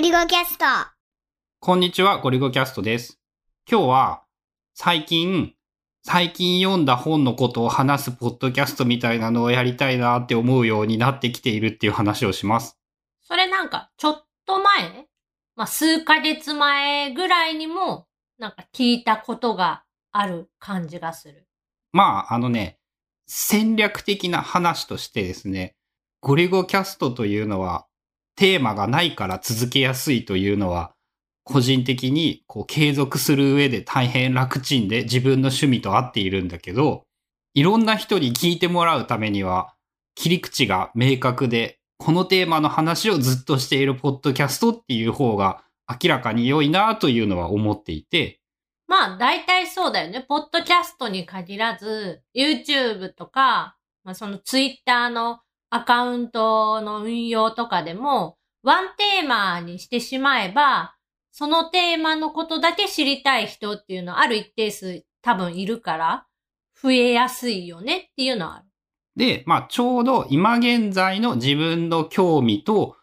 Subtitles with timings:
[0.00, 0.64] ゴリゴキャスト。
[1.60, 3.20] こんにちは、ゴリゴキャストです。
[3.70, 4.22] 今日は、
[4.72, 5.52] 最近、
[6.02, 12.78] 最近読んだ本のことを話すポッドキャストみたいなのをやりたいなって思うようになってきているっていう話をします。
[13.20, 15.06] それなんか、ちょっと前？
[15.54, 18.06] まあ、数ヶ月前ぐらいにも、
[18.38, 21.46] なんか聞いたことがある感じがする。
[21.92, 22.78] まあ、あのね、
[23.26, 25.76] 戦略的な話としてですね、
[26.22, 27.84] ゴリゴキャストというのは、
[28.36, 30.92] テーマがないから続けやすいというのは、
[31.44, 37.04] 個人的にこう継続する上で大変楽ちんで自分の趣味と合っているんだけど、
[37.54, 39.74] いろんな人に聞いてもらうためには、
[40.14, 48.40] 切り口が明確で、このテーマの話をずっとしているポッドキャストっていう方が明らかに良いなというのは思っていて、
[48.86, 50.24] まあ、大体そうだよね。
[50.28, 60.96] ポッドキャストに限らず、YouTube とか、まあ、その Twitter のアカウントの運用とかでも、ワンテーマにしてしまえば、
[61.32, 66.26] そのテーマのことだけ知りたい人っていうのはある一定数多分いるから、
[66.82, 68.64] 増えやすいよねっていうのはある。
[69.16, 72.96] で、まあちょうど今現在の自分の興味と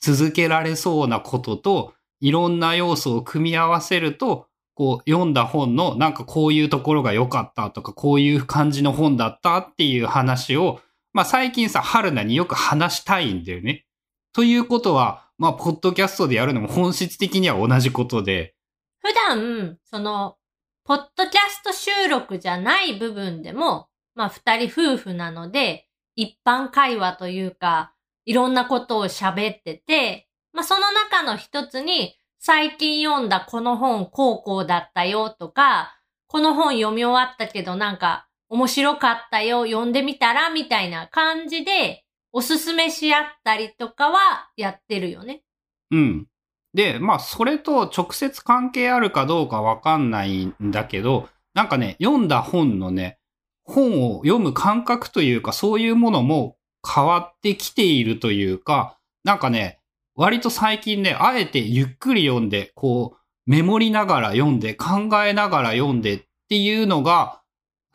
[0.00, 10.80] 続けられそうなことといろんな要素を組み合わせると、こう読んだ本のなんかこういうところが良かったとかこういう感じの本だったっていう話を、
[11.12, 13.84] まあ最近さ、春菜によく話したいんだよね。
[14.32, 18.54] ということは、まあ、ポッドキャストでやるのも本質的には同じことで、
[19.00, 20.36] 普段、その、
[20.84, 45.42] ポッドキャスト収録じゃない部分でも、まあ二人夫婦なので、一般会話というか、いろんなことを喋ってて、まあその中の一つに、最近読んだこの本高校だったよとか、この本読み終わったけどなんか面白かったよ、読んでみたらみたいな感じで、おすすめし合ったりとかはやってるよね。
[45.90, 46.26] うん。
[46.74, 53.18] で、まあ、それと直接関係あるかどうかわかんないんだけど、なんかね、読んだ本のね、
[53.64, 59.80] 本を読む感覚というか、そういうものも変わってきているというか、なんかね、
[60.14, 67.41] 割と最近ね、あえてゆっくり読んで、こう、メモりながら読んで、考えながら読んでっていうのが、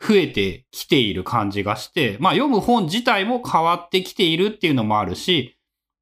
[0.00, 5.56] 増えてきている感じがして、まあ読む本自体も変わってきているっていうのもあるし、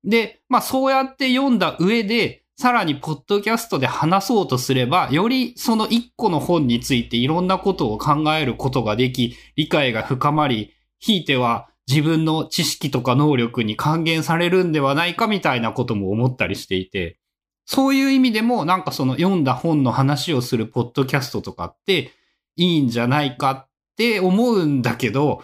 [0.04, 17.18] で、まあそうやって読んだ上で、さらにポッドキャストで話そうとすれば、よりその一個の本についていろんなことを考えることができ、理解が深まり、ひいては自分の知識とか能力に還元されるんではないかみたいなことも思ったりしていて、
[17.66, 22.12] そういう意味でもなんかその読んだ本の話をするポッドキャストとかって
[22.54, 25.42] いいんじゃないかって思うんだけど、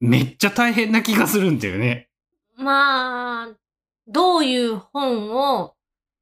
[0.00, 2.08] めっちゃ大変な気がするんだよね。
[2.56, 3.48] まあ、
[4.06, 5.74] どういう本を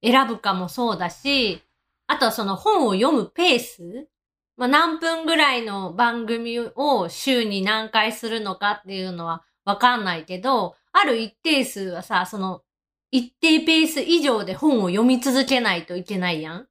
[0.03, 1.62] 選ぶかもそうだし、
[2.09, 4.09] あとはその本を読むペース
[4.60, 12.60] まあ何分ぐらいの番組を週に何回するのかっていうのはわかんないけど、ある一定数はさ、その
[13.10, 16.69] 一定ペース以上で本を読み続けないといけないやん。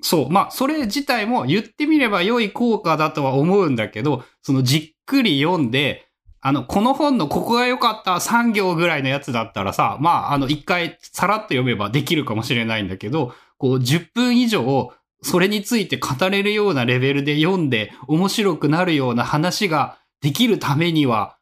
[0.00, 0.30] そう。
[0.30, 6.06] まあ、それ自体も言ってみれば良い効果だとは思うんだけど、そのじっくり読んで、
[6.42, 21.36] あの、この本のここが良かった3行ぐらいのやつだったらさ、まあ、あの、一回さらっと読めばできるかもしれないんだけど、こう、10分以上、それについて語れるようなレベルで読んで、面白くなるような話ができるためには、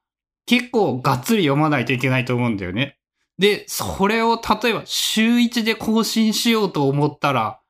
[0.47, 2.99] 結構がっつり読まないといけないと思うんだよね。
[3.39, 7.61] で、それを例えば週1で更新しようと思ったら、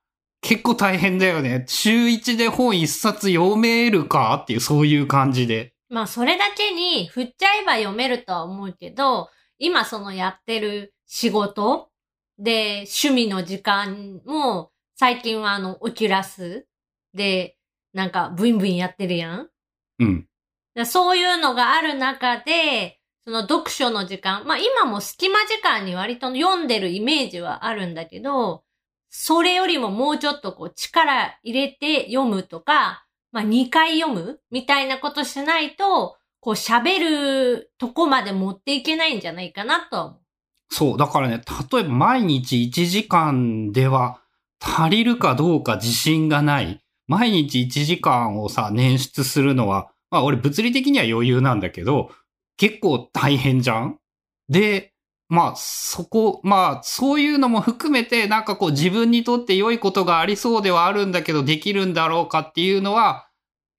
[0.40, 1.64] 結構大変だよね。
[1.66, 4.38] 週1で本一冊読めるか？
[4.42, 5.74] っていう、そういう感じで。
[5.88, 11.90] まあそれだけに振っちゃえば読めるとは思うけど、今そのやってる仕事
[12.38, 16.66] で趣味の時間も最近はあのオキュラス
[17.14, 17.56] で
[17.92, 19.48] なんかブインブインやってるやん。
[19.98, 20.26] うん。
[20.74, 28.62] だそういうのがある中で、その読書の時間、まあ今も隙間時間に割と読んでるイメージはあるんだけど、
[29.10, 40.20] それよりももうちょっとこう力入れて読むとか、まあ2回読むみたいなことしないと、こう喋るとこまで持っていけないんじゃないかなと。
[40.70, 40.98] そう。
[40.98, 41.40] だからね、
[41.72, 44.20] 例えば毎日1時間では
[44.60, 46.80] 足りるかどうか自信がない。
[47.06, 52.10] 毎日1時間をさ、捻出するのは、まあ俺物理的には余裕なんだけど、
[52.56, 53.98] 結構大変じゃん
[54.48, 54.92] で、
[55.28, 63.28] まあそこ、まあそういうのも含めてなんかこう自分にとって良いことがありそうではあるんだけどできるんだろうかっていうのは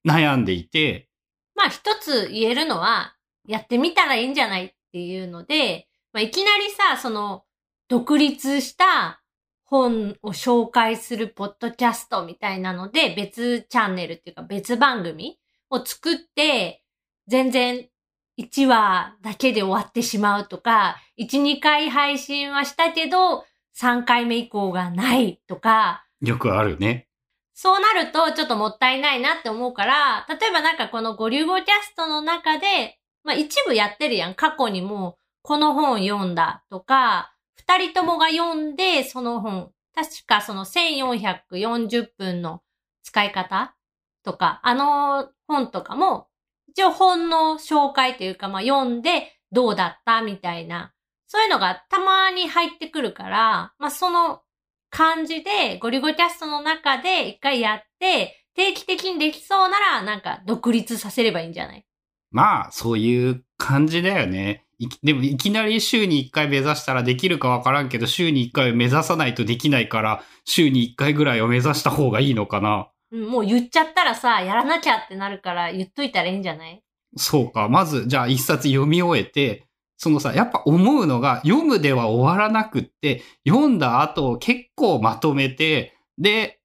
[0.06, 1.08] 悩んでいて、
[1.54, 3.14] まあ一つ言えるのは、
[3.46, 7.44] やってみたらいいんじゃないっていうので、まあいきなりさ、その、
[7.88, 9.20] 独立した
[9.64, 15.38] 本を紹介するポッドキャストみたいなので、別チャンネルっていうか別番組
[15.68, 16.82] を作って、
[17.26, 17.88] 全然
[18.38, 23.44] 1話だけで終わってしまうとか、1、2回配信はしたけど、
[23.78, 27.08] 3回目以降がないとか、よくあるね。
[27.54, 34.34] そうなるとちょっともったいないなって思うから、例えばなんかこのゴリュゴキャストの中で、まあ一部やってるやん。
[34.34, 42.62] 過去にもこの本読んだとか、二人ともが読んでその本、確かその1440分の
[43.02, 43.76] 使い方
[44.24, 46.28] とか、あの本とかも、
[46.72, 50.92] 一応本の紹介というか、まあ読んでどうだったみたいな、
[51.26, 54.42] そういうのがたまに入ってくるから、まあその
[54.90, 61.84] 感じで、ゴリゴキャストの中で一回やって、定期的にできそうなら、なんか独立させればいいんじゃない？
[62.32, 64.64] まあ、そういう感じだよね。
[65.02, 72.88] でも、いきなり週に1回目指したらできるかわからんけど、週に1回目指さないとできないから、週に1回ぐらいを目指した方がいいのかな。
[73.12, 76.82] もう言っちゃったらさ、やらなきゃってなるから言っといたらいいんじゃない？
[77.16, 77.68] そうか。
[77.68, 79.66] まず、じゃあ一冊読み終えて、
[79.96, 86.60] そのさ、やっぱ思うのが、読むでは終わらなくって、読んだ後結構まとめて、で、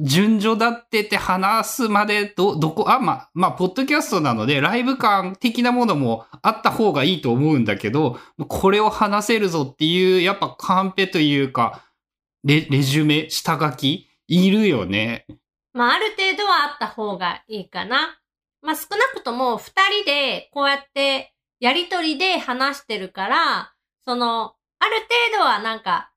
[0.00, 8.16] 順序だってて話すまでど、どこ、あ、まあ、まあ、ポッドキャストなので、ライブ感的なものもあった方がいいと思うんだけど、
[8.46, 11.82] これを話せるぞっていう、やっぱカンペというか、
[12.44, 15.26] レ、レジュメ、下書き、いるよね。
[15.78, 18.18] まあ、ある程度はあった方がいいかな。
[18.62, 19.70] まあ、少なくとも二
[20.02, 23.72] 人でこうやってやりとりで話してるから、
[24.04, 24.96] その、ある
[25.30, 26.10] 程度はなんか、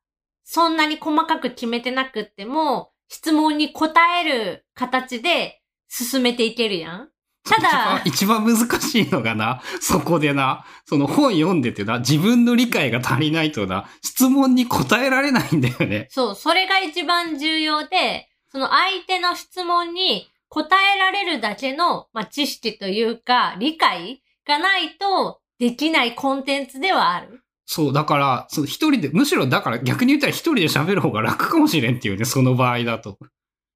[0.43, 7.09] そんなに細かく決めてなくっても、質問に答える形で進めていけるやん。
[7.43, 16.07] ただ、一番、一番難しいのがな、そこでな、その本読んでてな、自分の理解が足りないとな、質問に答えられないんだよね。
[16.09, 27.41] そう、それが一番重要で、その相手の質問に答えられるだけの、まあ、知識というか、理解がないとできないコンテンツではある。
[27.65, 33.17] そう、だから、そう一人で、むしろだから逆に言ったら一人で喋る方が楽かもしれんっていうね、その場合だと。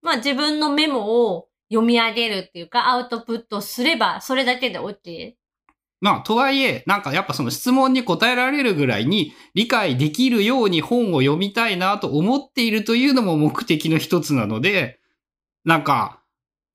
[0.02, 5.36] まあ自分のメモを読み上げるっていうか、アウトプットすれば、それだけで OK。
[6.02, 15.00] まあ、とはいえ、なんかやっぱその質問に答えられるぐらいに理解できるように本を読みたいなと思っているというのも目的の一つなので、
[15.64, 16.22] なんか、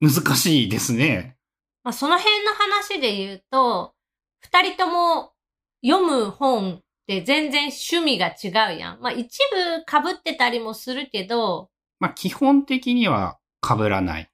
[0.01, 1.37] 難しいですね。
[1.83, 3.93] まあその辺の話で言うと、
[4.39, 5.33] 二人とも
[5.85, 8.99] 読む本って全然趣味が違うやん。
[8.99, 9.57] まあ一部
[9.87, 11.69] 被ってたりもするけど、
[11.99, 14.29] まあ、基本的には被らない。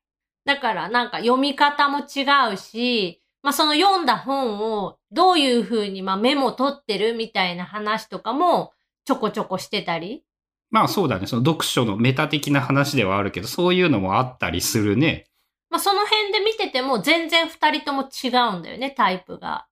[0.46, 2.24] だからなんか読み方も違
[2.54, 8.74] うし、まあその読んだ本をどういう風にまあメモ取ってるみたいな話とかも
[9.06, 10.24] ちょこちょこしてたり？
[10.70, 11.28] まあそうだね。
[11.28, 15.28] その読書のメタ的な話ではあるけど、そういうのもあったりするね。
[15.70, 19.68] まあその辺で見てても全然二人とも違うんだよね、タイプが。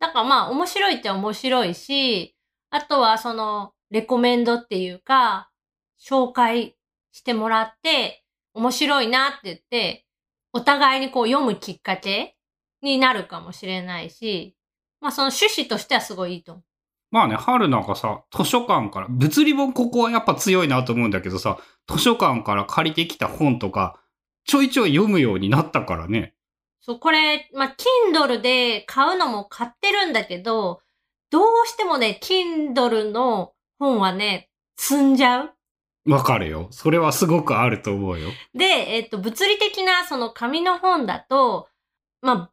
[0.00, 2.34] だからまあ面白いって面白いし、
[2.70, 5.50] あとはそのレコメンドっていうか、
[6.00, 6.76] 紹介
[7.12, 8.24] してもらって
[8.54, 10.06] 面白いなって言って、
[10.52, 12.36] お互いにこう読むきっかけ
[12.82, 14.56] になるかもしれないし、
[15.00, 16.64] まあその趣旨としてはすごいいいと思う。
[17.10, 24.00] まあね、春なんかさ、図書館から、物理本ここはやっぱ強いなと思うんだけどさ、図書館から借りてきた本とか、
[24.44, 26.34] ちょいちょい読むようになったからね。
[26.80, 27.76] そう、これ、まあ、
[28.14, 30.80] Kindle で買うのも買ってるんだけど、
[31.30, 35.54] どうしてもね、Kindle の本はね、積んじゃう。
[36.06, 36.68] わかるよ。
[36.70, 38.30] それはすごくあると思うよ。
[38.54, 41.68] で、えっと、物理的なその紙の本だと、
[42.22, 42.50] まあ、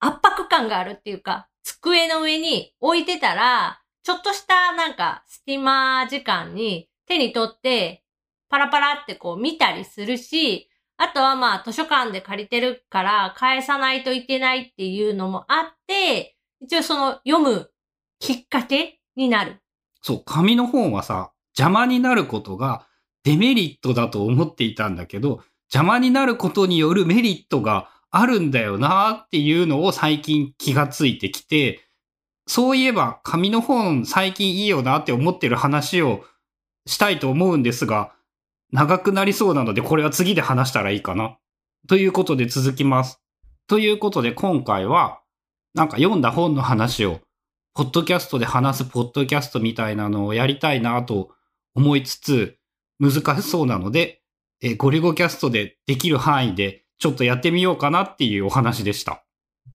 [0.00, 8.02] 圧迫感があるっていうか、机の上に置いてたら、ちょっとしたなんか隙間時間に手に取って、
[8.48, 17.70] パラパラってこう見たりするし、あとはまあ図書館で借りてるから返さないといけないっていうのもあって、一応その読む
[18.18, 19.60] きっかけになる。
[20.02, 22.86] そう、紙の本はさ、邪魔になることが
[23.24, 25.42] デメリットだと思っていたんだけど、
[25.72, 31.80] 邪魔になることによるメリットがあるんだよなっていうのを最近気がついてきて、
[32.46, 36.24] そういえば紙の本最近いいよなって思ってる話を
[36.86, 38.12] したいと思うんですが、
[38.72, 41.38] 長くなりそうなのでこれは次で話したらいいかな。
[41.88, 43.20] ということで続きます。
[43.68, 45.20] ということで今回は、
[45.74, 47.20] なんか読んだ本の話を、
[47.74, 51.30] ポッドキャストで話すポッドキャストみたいなのをやりたいなと
[51.76, 52.58] 思いつつ、
[52.98, 54.22] 難しそうなので、
[54.76, 59.24] ゴリゴキャストでできる範囲でちょっとやってみようかなっていうお話でした。